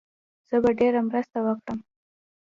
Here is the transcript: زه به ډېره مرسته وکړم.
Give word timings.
زه 0.49 0.55
به 0.63 0.69
ډېره 0.79 1.01
مرسته 1.09 1.37
وکړم. 1.45 1.79